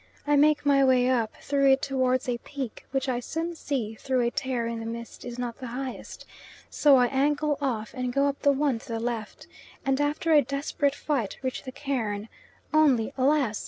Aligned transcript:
I 0.25 0.35
make 0.35 0.65
my 0.65 0.83
way 0.83 1.07
up 1.11 1.35
through 1.43 1.73
it 1.73 1.83
towards 1.83 2.27
a 2.27 2.39
peak 2.39 2.87
which 2.89 3.07
I 3.07 3.19
soon 3.19 3.53
see 3.53 3.93
through 3.93 4.21
a 4.21 4.31
tear 4.31 4.65
in 4.65 4.79
the 4.79 4.85
mist 4.87 5.23
is 5.23 5.37
not 5.37 5.59
the 5.59 5.67
highest, 5.67 6.25
so 6.71 6.95
I 6.95 7.05
angle 7.05 7.55
off 7.61 7.93
and 7.93 8.11
go 8.11 8.25
up 8.25 8.39
the 8.41 8.51
one 8.51 8.79
to 8.79 8.87
the 8.87 8.99
left, 8.99 9.45
and 9.85 10.01
after 10.01 10.33
a 10.33 10.41
desperate 10.41 10.95
fight 10.95 11.37
reach 11.43 11.65
the 11.65 11.71
cairn 11.71 12.29
only, 12.73 13.13
alas! 13.15 13.59